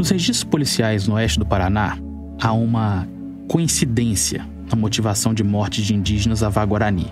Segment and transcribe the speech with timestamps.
[0.00, 1.98] Nos registros policiais no oeste do Paraná,
[2.40, 3.06] há uma
[3.46, 7.06] coincidência na motivação de morte de indígenas Avá-Guarani.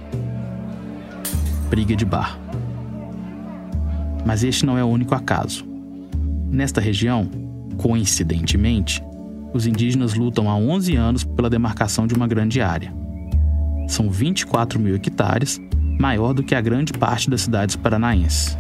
[1.69, 2.39] Briga de bar.
[4.25, 5.67] Mas este não é o único acaso.
[6.51, 7.29] Nesta região,
[7.77, 9.05] coincidentemente,
[9.53, 12.91] os indígenas lutam há 11 anos pela demarcação de uma grande área.
[13.87, 15.61] São 24 mil hectares,
[16.01, 18.57] maior do que a grande parte das cidades paranaenses.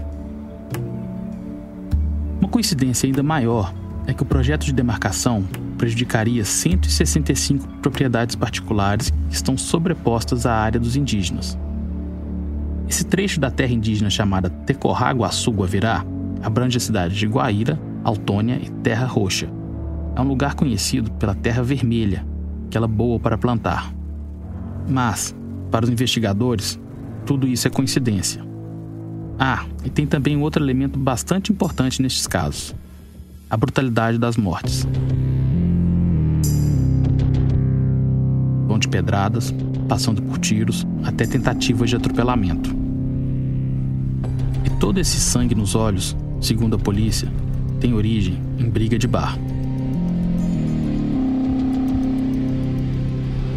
[2.38, 3.72] Uma coincidência ainda maior
[4.08, 5.44] é que o projeto de demarcação
[5.76, 11.58] prejudicaria 165 propriedades particulares que estão sobrepostas à área dos indígenas.
[12.88, 16.06] Esse trecho da terra indígena chamada Tecorrá Guaçu Guavirá
[16.42, 19.46] abrange a cidade de Guaíra, Autônia e Terra Roxa.
[20.16, 22.24] É um lugar conhecido pela terra vermelha,
[22.66, 23.92] aquela boa para plantar.
[24.88, 25.36] Mas,
[25.70, 26.80] para os investigadores,
[27.26, 28.42] tudo isso é coincidência.
[29.38, 32.74] Ah, e tem também outro elemento bastante importante nestes casos:
[33.50, 34.86] a brutalidade das mortes.
[38.66, 39.54] Vão de pedradas,
[39.88, 42.74] passando por tiros, até tentativas de atropelamento.
[44.64, 47.32] E todo esse sangue nos olhos, segundo a polícia,
[47.80, 49.38] tem origem em briga de bar.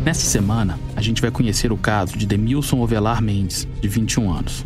[0.06, 4.66] Nesta semana, a gente vai conhecer o caso de Demilson Ovelar Mendes, de 21 anos.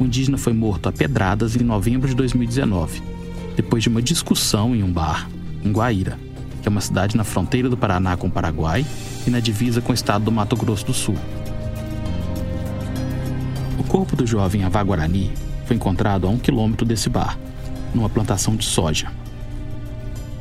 [0.00, 3.02] O indígena foi morto a pedradas em novembro de 2019,
[3.60, 5.28] depois de uma discussão em um bar,
[5.62, 6.18] em Guaíra,
[6.62, 8.86] que é uma cidade na fronteira do Paraná com o Paraguai
[9.26, 11.14] e na divisa com o estado do Mato Grosso do Sul.
[13.78, 15.30] O corpo do jovem Avá Guarani
[15.66, 17.38] foi encontrado a um quilômetro desse bar,
[17.94, 19.12] numa plantação de soja.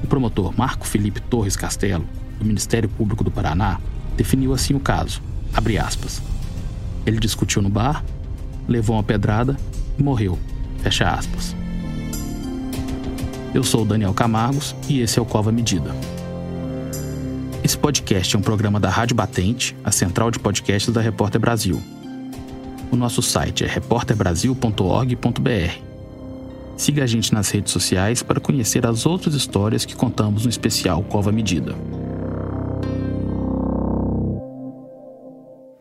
[0.02, 2.06] O promotor Marco Felipe Torres Castelo
[2.40, 3.82] do Ministério Público do Paraná
[4.16, 5.22] definiu assim o caso.
[7.06, 8.02] Ele discutiu no bar,
[8.66, 9.58] levou uma pedrada
[9.98, 10.40] e morreu.
[10.82, 11.59] Fecha aspas.
[13.54, 15.90] Eu sou o Daniel Camargos e esse é o Cova Medida.
[17.64, 21.82] Esse podcast é um programa da Rádio Batente, a central de podcasts da Repórter Brasil.
[22.92, 25.82] O nosso site é repórterbrasil.org.br.
[26.78, 31.02] Siga a gente nas redes sociais para conhecer as outras histórias que contamos no especial
[31.04, 31.76] Cova Medida.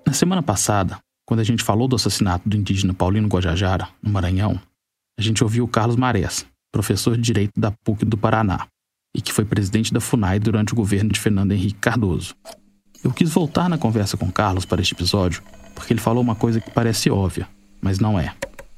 [0.06, 4.58] Na semana passada, quando a gente falou do assassinato do indígena Paulino Guajajara, no Maranhão,
[5.18, 8.66] a gente ouviu o Carlos Marés, professor de Direito da PUC do Paraná,
[9.14, 12.34] e que foi presidente da FUNAI durante o governo de Fernando Henrique Cardoso.
[13.02, 15.42] Eu quis voltar na conversa com Carlos para este episódio
[15.78, 17.48] porque ele falou uma coisa que parece óbvia,
[17.80, 18.34] mas não é.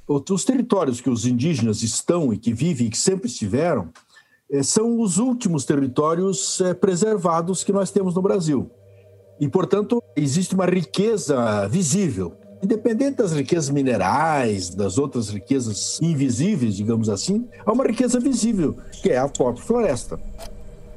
[0.06, 3.88] Os territórios que os indígenas estão e que vivem e que sempre estiveram
[4.50, 8.70] eh, são os últimos territórios eh, preservados que nós temos no Brasil.
[9.40, 12.36] E, portanto, existe uma riqueza visível.
[12.62, 19.08] Independente das riquezas minerais, das outras riquezas invisíveis, digamos assim, há uma riqueza visível, que
[19.08, 20.20] é a própria floresta.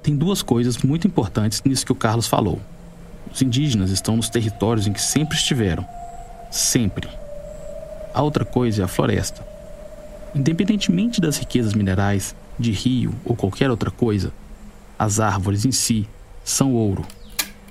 [0.02, 2.60] Tem duas coisas muito importantes nisso que o Carlos falou.
[3.34, 5.86] Os indígenas estão nos territórios em que sempre estiveram.
[6.52, 7.08] Sempre.
[8.14, 9.48] A outra coisa é a floresta.
[10.36, 14.34] Independentemente das riquezas minerais, de rio ou qualquer outra coisa,
[15.00, 16.08] as árvores em si
[16.44, 17.06] são ouro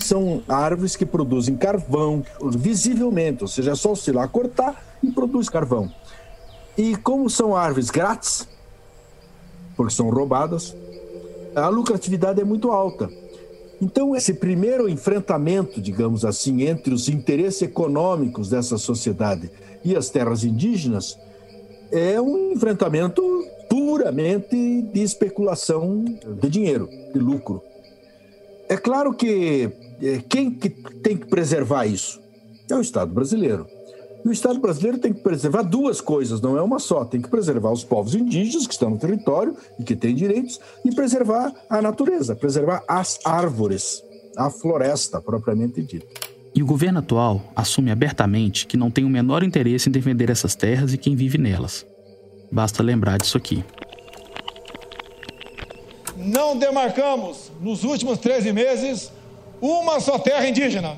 [0.03, 5.49] são árvores que produzem carvão visivelmente, ou seja, é só se lá cortar e produz
[5.49, 5.91] carvão.
[6.77, 8.49] E como são árvores grátis,
[9.77, 10.75] porque são roubadas,
[11.55, 13.11] a lucratividade é muito alta.
[13.81, 19.51] Então, esse primeiro enfrentamento, digamos assim, entre os interesses econômicos dessa sociedade
[19.85, 21.19] e as terras indígenas
[21.91, 23.23] é um enfrentamento
[23.69, 27.63] puramente de especulação de dinheiro, de lucro.
[28.69, 29.71] É claro que
[30.29, 32.21] quem que tem que preservar isso?
[32.71, 33.67] É o Estado brasileiro.
[34.25, 37.05] E o Estado brasileiro tem que preservar duas coisas, não é uma só.
[37.05, 40.95] Tem que preservar os povos indígenas que estão no território e que têm direitos, e
[40.95, 44.03] preservar a natureza, preservar as árvores,
[44.37, 46.07] a floresta propriamente dita.
[46.55, 50.55] E o governo atual assume abertamente que não tem o menor interesse em defender essas
[50.55, 51.85] terras e quem vive nelas.
[52.51, 53.65] Basta lembrar disso aqui.
[56.17, 59.11] Não demarcamos, nos últimos 13 meses,
[59.63, 60.97] uma só terra indígena.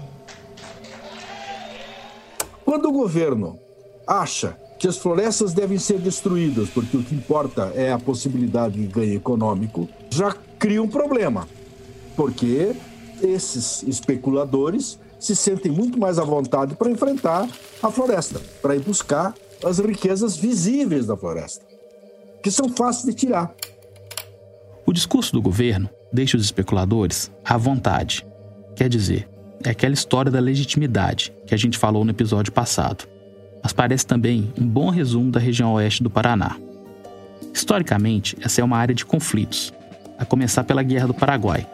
[2.65, 3.59] Quando o governo
[4.07, 8.87] acha que as florestas devem ser destruídas, porque o que importa é a possibilidade de
[8.87, 11.47] ganho econômico, já cria um problema.
[12.17, 12.75] Porque
[13.23, 17.47] esses especuladores se sentem muito mais à vontade para enfrentar
[17.83, 21.65] a floresta, para ir buscar as riquezas visíveis da floresta,
[22.43, 23.55] que são fáceis de tirar.
[24.87, 28.27] O discurso do governo deixa os especuladores à vontade
[28.77, 29.29] Quer dizer,
[29.63, 33.07] é aquela história da legitimidade que a gente falou no episódio passado,
[33.63, 36.57] mas parece também um bom resumo da região oeste do Paraná.
[37.53, 39.73] Historicamente, essa é uma área de conflitos.
[40.17, 41.67] a começar pela Guerra do Paraguai,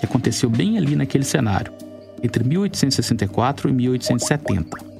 [0.00, 1.72] que aconteceu bem ali naquele cenário,
[2.20, 4.93] entre 1864 e 1870.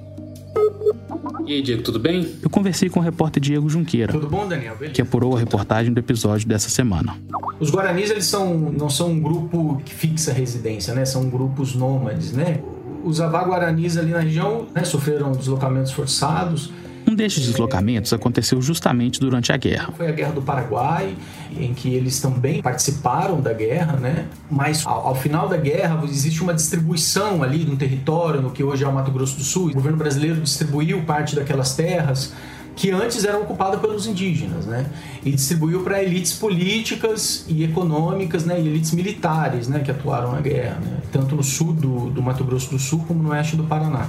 [1.46, 2.26] E aí, Diego, tudo bem?
[2.42, 4.12] Eu conversei com o repórter Diego Junqueira.
[4.12, 4.76] Tudo bom, Daniel?
[4.76, 4.94] Beleza.
[4.94, 7.16] Que apurou a reportagem do episódio dessa semana.
[7.60, 11.04] Os Guaranis, eles são, não são um grupo que fixa residência, né?
[11.04, 12.60] São grupos nômades, né?
[13.04, 16.72] Os Avá Guaranis ali na região né, sofreram deslocamentos forçados,
[17.06, 19.92] um destes deslocamentos aconteceu justamente durante a guerra.
[19.96, 21.14] Foi a Guerra do Paraguai,
[21.56, 24.26] em que eles também participaram da guerra, né?
[24.50, 28.84] Mas ao, ao final da guerra existe uma distribuição ali um território, no que hoje
[28.84, 29.68] é o Mato Grosso do Sul.
[29.70, 32.32] O governo brasileiro distribuiu parte daquelas terras
[32.76, 34.86] que antes eram ocupadas pelos indígenas, né?
[35.24, 38.60] E distribuiu para elites políticas e econômicas, né?
[38.60, 39.80] E elites militares, né?
[39.80, 40.98] Que atuaram na guerra, né?
[41.12, 44.08] Tanto no sul do, do Mato Grosso do Sul como no oeste do Paraná.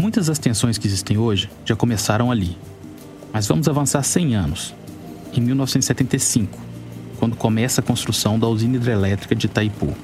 [0.00, 2.56] Muitas das tensões que existem hoje já começaram ali.
[3.34, 4.74] Mas vamos avançar 100 anos,
[5.30, 6.58] em 1975,
[7.18, 9.94] quando começa a construção da usina hidrelétrica de Itaipu.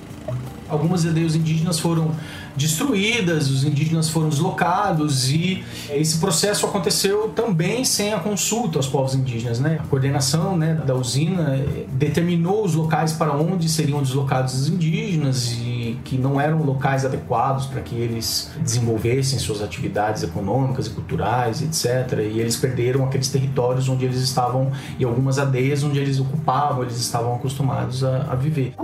[0.68, 2.10] Algumas aldeias indígenas foram
[2.54, 9.14] destruídas, os indígenas foram deslocados e esse processo aconteceu também sem a consulta aos povos
[9.14, 9.78] indígenas, né?
[9.80, 15.75] A coordenação né, da usina determinou os locais para onde seriam deslocados os indígenas e
[16.04, 22.18] que não eram locais adequados para que eles desenvolvessem suas atividades econômicas e culturais, etc.
[22.18, 26.96] E eles perderam aqueles territórios onde eles estavam e algumas aldeias onde eles ocupavam, eles
[26.96, 28.74] estavam acostumados a, a viver.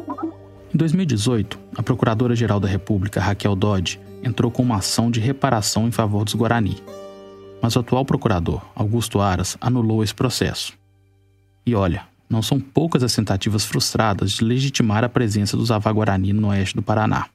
[0.75, 5.91] Em 2018, a Procuradora-Geral da República, Raquel Dodge, entrou com uma ação de reparação em
[5.91, 6.82] favor dos Guarani.
[7.61, 10.73] Mas o atual procurador, Augusto Aras, anulou esse processo.
[11.65, 16.32] E olha, não são poucas as tentativas frustradas de legitimar a presença dos Avá Guarani
[16.32, 17.26] no oeste do Paraná.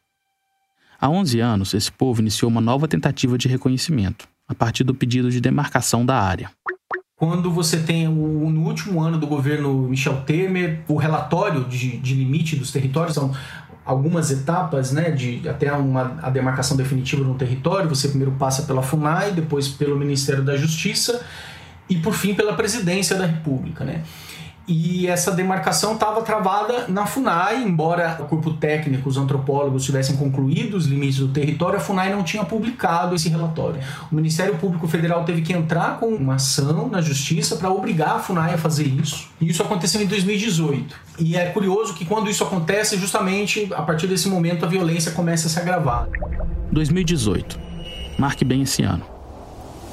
[0.99, 5.29] Há 11 anos, esse povo iniciou uma nova tentativa de reconhecimento, a partir do pedido
[5.29, 6.49] de demarcação da área.
[7.15, 8.11] Quando você tem, o,
[8.49, 13.31] no último ano do governo Michel Temer, o relatório de, de limite dos territórios, são
[13.85, 17.87] algumas etapas, né, de até uma, a demarcação definitiva no território.
[17.89, 21.23] Você primeiro passa pela FUNAI, depois pelo Ministério da Justiça
[21.89, 24.03] e, por fim, pela Presidência da República, né?
[24.67, 30.75] E essa demarcação estava travada na FUNAI, embora o corpo técnico, os antropólogos tivessem concluído
[30.75, 33.79] os limites do território, a FUNAI não tinha publicado esse relatório.
[34.11, 38.19] O Ministério Público Federal teve que entrar com uma ação na justiça para obrigar a
[38.19, 39.29] FUNAI a fazer isso.
[39.39, 40.95] E isso aconteceu em 2018.
[41.19, 45.47] E é curioso que quando isso acontece, justamente a partir desse momento a violência começa
[45.47, 46.09] a se agravar.
[46.73, 47.57] 2018.
[48.19, 49.03] Marque bem esse ano.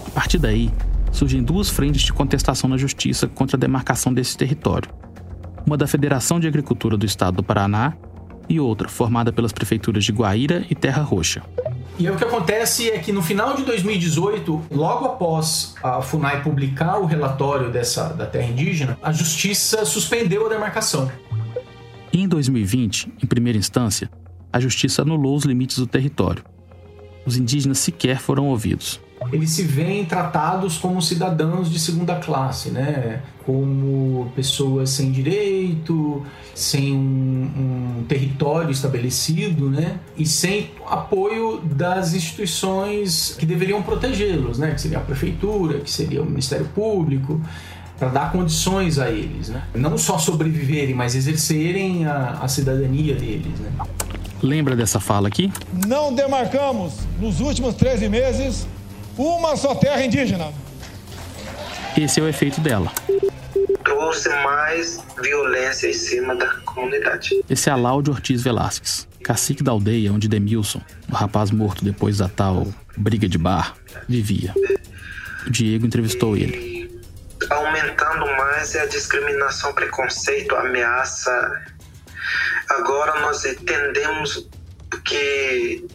[0.08, 0.72] A partir daí,
[1.14, 4.90] surgem duas frentes de contestação na justiça contra a demarcação desse território.
[5.64, 7.94] Uma da Federação de Agricultura do Estado do Paraná
[8.48, 11.42] e outra formada pelas prefeituras de Guaíra e Terra Roxa.
[11.98, 16.98] E o que acontece é que no final de 2018, logo após a FUNAI publicar
[16.98, 21.10] o relatório dessa da terra indígena, a justiça suspendeu a demarcação.
[22.12, 24.10] E em 2020, em primeira instância,
[24.52, 26.44] a justiça anulou os limites do território.
[27.24, 29.00] Os indígenas sequer foram ouvidos
[29.32, 33.22] eles se veem tratados como cidadãos de segunda classe, né?
[33.44, 36.24] Como pessoas sem direito,
[36.54, 39.98] sem um, um território estabelecido, né?
[40.16, 44.72] E sem apoio das instituições que deveriam protegê-los, né?
[44.72, 47.40] Que seria a prefeitura, que seria o Ministério Público
[47.98, 49.62] para dar condições a eles, né?
[49.74, 53.70] Não só sobreviverem, mas exercerem a, a cidadania deles, né?
[54.42, 55.50] Lembra dessa fala aqui?
[55.86, 58.66] Não demarcamos nos últimos 13 meses
[59.16, 60.52] uma só terra indígena.
[61.96, 62.92] Esse é o efeito dela.
[63.84, 67.30] Trouxe mais violência em cima da comunidade.
[67.48, 70.80] Esse é Aláudio Ortiz Velasquez, cacique da aldeia onde Demilson,
[71.10, 72.66] o rapaz morto depois da tal
[72.96, 73.74] briga de bar,
[74.08, 74.52] vivia.
[75.46, 77.00] O Diego entrevistou e ele.
[77.50, 81.62] Aumentando mais é a discriminação, preconceito, ameaça.
[82.70, 84.48] Agora nós entendemos
[85.04, 85.86] que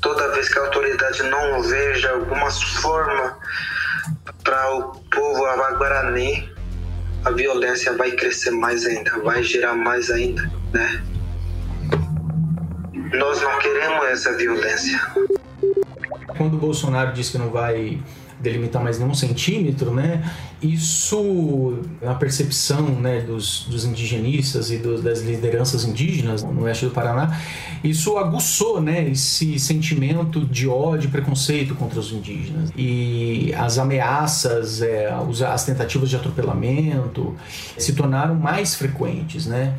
[0.00, 3.36] toda vez que a autoridade não veja alguma forma
[4.42, 5.44] para o povo
[5.76, 6.50] Guarani,
[7.24, 11.02] a violência vai crescer mais ainda, vai gerar mais ainda, né?
[13.14, 15.00] Nós não queremos essa violência.
[16.36, 18.02] Quando o Bolsonaro diz que não vai
[18.40, 20.22] delimitar mais nenhum centímetro, né?
[20.60, 27.38] Isso, na percepção né, dos, dos indigenistas e das lideranças indígenas no oeste do Paraná,
[27.82, 32.70] isso aguçou né, esse sentimento de ódio e preconceito contra os indígenas.
[32.76, 35.12] E as ameaças, é,
[35.46, 37.36] as tentativas de atropelamento
[37.76, 39.76] se tornaram mais frequentes, né?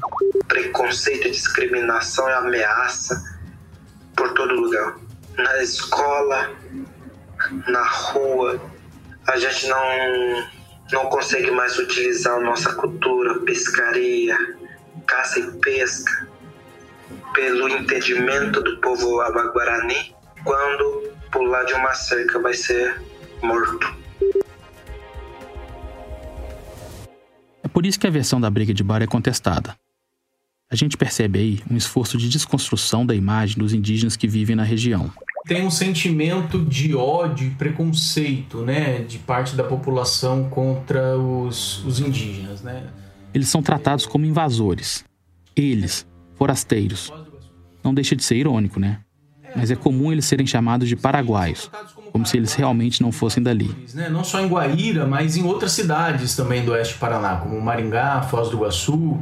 [0.48, 3.22] Preconceito, discriminação e ameaça
[4.16, 4.96] por todo lugar.
[5.38, 6.51] Na escola,
[7.68, 8.62] na rua,
[9.27, 10.48] a gente não,
[10.91, 14.38] não consegue mais utilizar nossa cultura, pescaria,
[15.06, 16.27] caça e pesca,
[17.34, 23.01] pelo entendimento do povo abaguarani, quando pular de uma cerca vai ser
[23.41, 23.96] morto.
[27.63, 29.75] É por isso que a versão da briga de bar é contestada.
[30.72, 34.63] A gente percebe aí um esforço de desconstrução da imagem dos indígenas que vivem na
[34.63, 35.12] região.
[35.46, 42.00] Tem um sentimento de ódio e preconceito, né, de parte da população contra os, os
[42.00, 42.88] indígenas, né?
[43.34, 45.03] Eles são tratados como invasores.
[45.55, 46.05] Eles,
[46.36, 47.12] forasteiros.
[47.84, 49.00] Não deixa de ser irônico, né?
[49.55, 51.72] Mas é comum eles serem chamados de paraguaios,
[52.12, 53.75] como se eles realmente não fossem dali.
[53.93, 54.10] Né?
[54.10, 58.22] Não só em Guaíra, mas em outras cidades também do oeste do Paraná, como Maringá,
[58.22, 59.19] Foz do Iguaçu,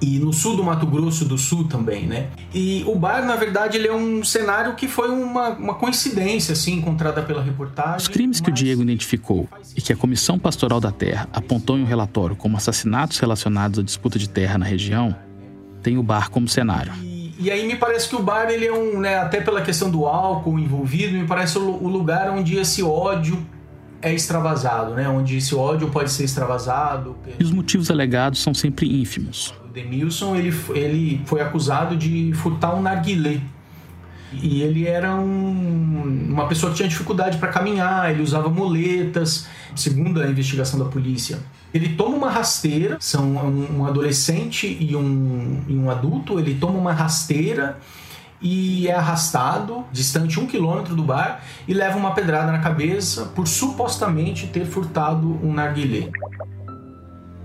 [0.00, 2.28] e no sul do Mato Grosso do Sul também, né?
[2.54, 6.74] E o bar, na verdade, ele é um cenário que foi uma, uma coincidência, assim,
[6.74, 7.96] encontrada pela reportagem.
[7.96, 11.82] Os crimes que o Diego identificou e que a Comissão Pastoral da Terra apontou em
[11.82, 15.14] um relatório como assassinatos relacionados à disputa de terra na região,
[15.82, 16.92] tem o bar como cenário.
[17.02, 19.90] E, e aí me parece que o bar, ele é um, né, até pela questão
[19.90, 23.44] do álcool envolvido, me parece o, o lugar onde esse ódio
[24.02, 25.08] é extravasado, né?
[25.08, 27.16] Onde esse ódio pode ser extravasado.
[27.38, 29.54] E os motivos alegados são sempre ínfimos.
[29.76, 33.40] Demilson ele, ele foi acusado de furtar um narguilé.
[34.32, 40.20] E ele era um, uma pessoa que tinha dificuldade para caminhar, ele usava muletas, segundo
[40.20, 41.38] a investigação da polícia.
[41.74, 46.78] Ele toma uma rasteira, são um, um adolescente e um, e um adulto, ele toma
[46.78, 47.78] uma rasteira
[48.40, 53.46] e é arrastado distante um quilômetro do bar e leva uma pedrada na cabeça por
[53.46, 56.10] supostamente ter furtado um narguilé.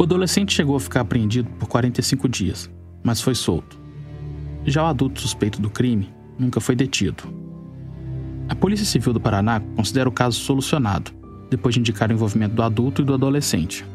[0.01, 2.67] O adolescente chegou a ficar apreendido por 45 dias,
[3.03, 3.79] mas foi solto.
[4.65, 7.23] Já o adulto suspeito do crime nunca foi detido.
[8.49, 11.11] A Polícia Civil do Paraná considera o caso solucionado,
[11.51, 13.85] depois de indicar o envolvimento do adulto e do adolescente.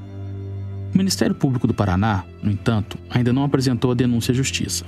[0.94, 4.84] O Ministério Público do Paraná, no entanto, ainda não apresentou a denúncia à Justiça.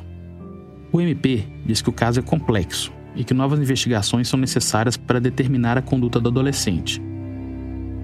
[0.92, 5.20] O MP diz que o caso é complexo e que novas investigações são necessárias para
[5.20, 7.02] determinar a conduta do adolescente.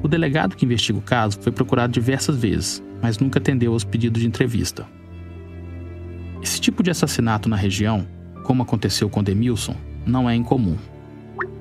[0.03, 4.23] O delegado que investiga o caso foi procurado diversas vezes, mas nunca atendeu aos pedidos
[4.23, 4.87] de entrevista.
[6.43, 8.07] Esse tipo de assassinato na região,
[8.43, 10.77] como aconteceu com Demilson, não é incomum.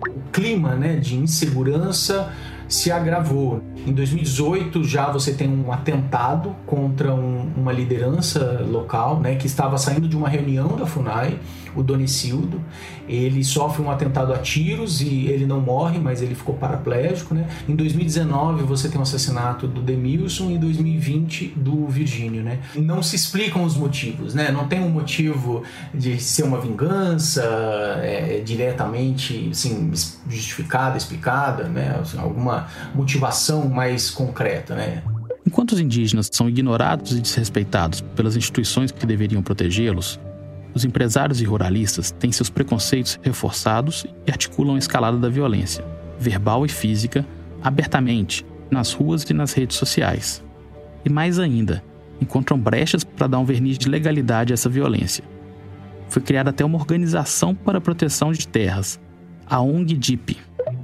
[0.07, 2.31] O clima né, de insegurança
[2.67, 3.61] se agravou.
[3.85, 9.77] Em 2018 já você tem um atentado contra um, uma liderança local, né, que estava
[9.77, 11.39] saindo de uma reunião da Funai
[11.75, 12.61] o Donicildo.
[13.07, 17.33] Ele sofre um atentado a tiros e ele não morre, mas ele ficou paraplégico.
[17.33, 17.47] Né?
[17.67, 22.43] Em 2019 você tem o assassinato do Demilson e em 2020 do Virgínio.
[22.43, 22.59] Né?
[22.75, 24.51] Não se explicam os motivos, né?
[24.51, 27.43] não tem um motivo de ser uma vingança
[28.01, 29.91] é, diretamente assim,
[30.29, 31.97] justificada, explicada, né?
[32.01, 32.17] Assim,
[32.53, 34.75] alguma motivação mais concreta.
[34.75, 35.03] Né?
[35.45, 40.19] Enquanto os indígenas são ignorados e desrespeitados pelas instituições que deveriam protegê-los,
[40.73, 45.85] os empresários e ruralistas têm seus preconceitos reforçados e articulam a escalada da violência,
[46.19, 47.25] verbal e física,
[47.61, 50.43] abertamente, nas ruas e nas redes sociais.
[51.05, 51.83] E mais ainda,
[52.19, 55.23] encontram brechas para dar um verniz de legalidade a essa violência.
[56.09, 58.99] Foi criada até uma organização para a proteção de terras,
[59.45, 60.37] a ONG DIP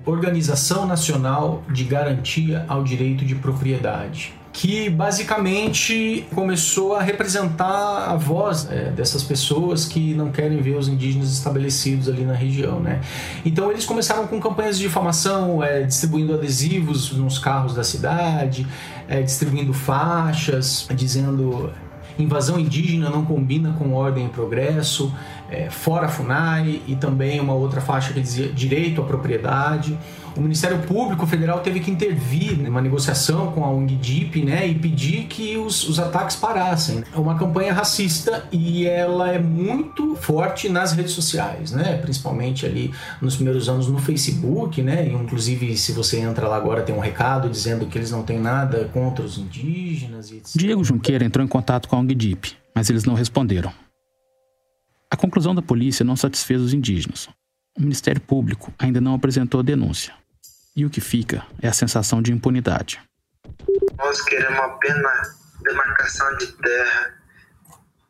[0.09, 8.67] Organização Nacional de Garantia ao Direito de Propriedade que basicamente começou a representar a voz
[8.69, 12.99] é, dessas pessoas que não querem ver os indígenas estabelecidos ali na região, né?
[13.45, 18.67] Então eles começaram com campanhas de difamação, é, distribuindo adesivos nos carros da cidade,
[19.07, 21.71] é, distribuindo faixas, dizendo
[22.17, 25.13] invasão indígena não combina com ordem e progresso,
[25.51, 29.97] é, fora FUNAI e também uma outra faixa que dizia direito à propriedade.
[30.37, 35.25] O Ministério Público Federal teve que intervir numa negociação com a UNGDIP né, e pedir
[35.25, 37.03] que os, os ataques parassem.
[37.13, 42.91] É uma campanha racista e ela é muito forte nas redes sociais, né, principalmente ali
[43.21, 46.99] nos primeiros anos no Facebook, né, e inclusive se você entra lá agora tem um
[46.99, 50.31] recado dizendo que eles não têm nada contra os indígenas.
[50.31, 50.55] Etc.
[50.55, 53.73] Diego Junqueira entrou em contato com a UNGDIP, mas eles não responderam.
[55.11, 57.27] A conclusão da polícia não satisfez os indígenas.
[57.75, 60.13] O Ministério Público ainda não apresentou a denúncia.
[60.75, 63.01] E o que fica é a sensação de impunidade.
[63.97, 67.19] Nós queremos apenas demarcação de terra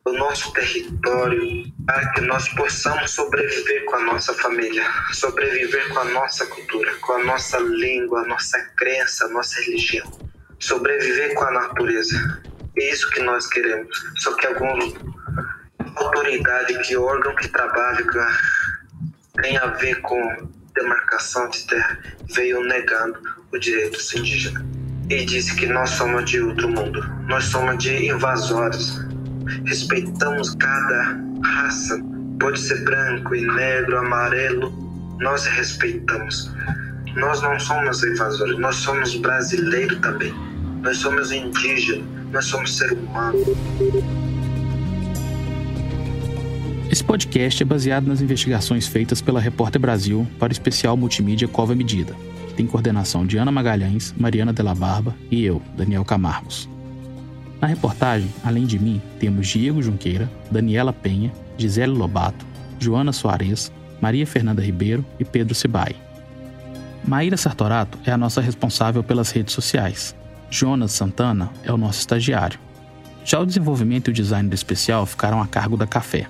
[0.06, 6.06] do nosso território para que nós possamos sobreviver com a nossa família, sobreviver com a
[6.06, 10.12] nossa cultura, com a nossa língua, a nossa crença, a nossa religião,
[10.60, 12.44] sobreviver com a natureza.
[12.78, 13.98] É isso que nós queremos.
[14.18, 14.94] Só que alguns
[16.20, 18.06] autoridade, que órgão que trabalha
[19.42, 21.98] tem a ver com demarcação de terra
[22.36, 23.20] veio negando
[23.52, 24.66] o direito indígena.
[25.10, 27.02] e disse que nós somos de outro mundo.
[27.28, 29.00] Nós somos de invasores.
[29.66, 32.00] Respeitamos cada raça,
[32.40, 34.72] pode ser branco e negro, amarelo,
[35.20, 36.52] nós respeitamos.
[37.16, 40.34] Nós não somos invasores, nós somos brasileiros também.
[40.84, 43.44] Nós somos indígenas, nós somos ser humano.
[46.92, 51.76] Esse podcast é baseado nas investigações feitas pela Repórter Brasil para o especial multimídia Cova
[51.76, 52.16] Medida,
[52.48, 56.68] que tem coordenação de Ana Magalhães, Mariana Della Barba e eu, Daniel Camargos.
[57.62, 62.44] Na reportagem, além de mim, temos Diego Junqueira, Daniela Penha, Gisele Lobato,
[62.80, 65.96] Joana Soares, Maria Fernanda Ribeiro e Pedro Cibai.
[67.08, 70.16] Maíra Sartorato é a nossa responsável pelas redes sociais.
[70.50, 72.60] Jonas Santana é o nosso estagiário.
[73.24, 76.28] Já o desenvolvimento e o design do especial ficaram a cargo da Café.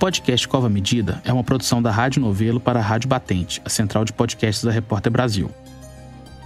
[0.00, 4.02] Podcast Cova Medida é uma produção da Rádio Novelo para a Rádio Batente, a central
[4.02, 5.50] de podcasts da Repórter Brasil.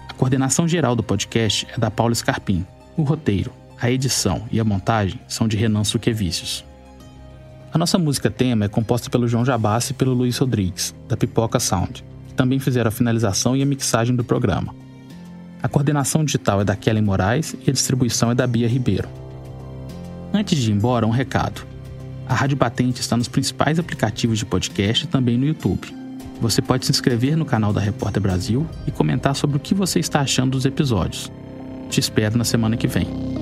[0.08, 2.66] A coordenação geral do podcast é da Paula Scarpim.
[2.96, 6.64] O roteiro, a edição e a montagem são de Renan Suquevicius.
[7.72, 11.60] A nossa música tema é composta pelo João Jabassi e pelo Luiz Rodrigues, da Pipoca
[11.60, 14.74] Sound, que também fizeram a finalização e a mixagem do programa.
[15.62, 19.08] A coordenação digital é da Kelly Moraes e a distribuição é da Bia Ribeiro.
[20.32, 21.73] Antes de ir embora, um recado.
[22.26, 25.94] A Rádio Batente está nos principais aplicativos de podcast e também no YouTube.
[26.40, 29.98] Você pode se inscrever no canal da Repórter Brasil e comentar sobre o que você
[30.00, 31.30] está achando dos episódios.
[31.90, 33.33] Te espero na semana que vem.